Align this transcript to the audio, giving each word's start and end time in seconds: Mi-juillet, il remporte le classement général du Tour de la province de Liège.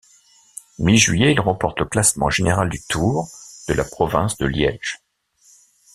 Mi-juillet, 0.79 1.31
il 1.31 1.39
remporte 1.39 1.77
le 1.81 1.85
classement 1.85 2.31
général 2.31 2.69
du 2.69 2.81
Tour 2.89 3.27
de 3.67 3.75
la 3.75 3.83
province 3.83 4.35
de 4.37 4.47
Liège. 4.47 4.97